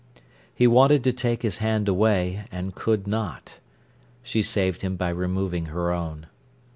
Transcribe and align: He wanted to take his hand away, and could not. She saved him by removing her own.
He 0.51 0.65
wanted 0.65 1.03
to 1.03 1.13
take 1.13 1.43
his 1.43 1.57
hand 1.59 1.87
away, 1.87 2.45
and 2.51 2.73
could 2.73 3.05
not. 3.05 3.59
She 4.23 4.41
saved 4.41 4.81
him 4.81 4.95
by 4.95 5.09
removing 5.09 5.67
her 5.67 5.91
own. 5.91 6.25